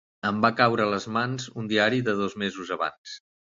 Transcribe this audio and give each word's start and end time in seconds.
Em 0.27 0.37
va 0.45 0.49
caure 0.61 0.85
a 0.89 0.91
les 0.93 1.05
mans 1.17 1.45
un 1.65 1.69
diari 1.73 2.03
de 2.11 2.19
dos 2.25 2.39
mesos 2.47 2.75
abans 2.81 3.17